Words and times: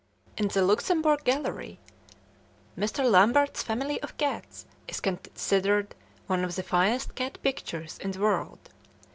In 0.35 0.47
the 0.47 0.63
Luxembourg 0.63 1.23
Gallery, 1.23 1.79
Mr. 2.75 3.07
Lambert's 3.07 3.61
"Family 3.61 4.01
of 4.01 4.17
Cats" 4.17 4.65
is 4.87 4.99
considered 4.99 5.93
one 6.25 6.43
of 6.43 6.55
the 6.55 6.63
finest 6.63 7.13
cat 7.13 7.37
pictures 7.43 7.99
in 7.99 8.09
the 8.09 8.19
world. 8.21 8.69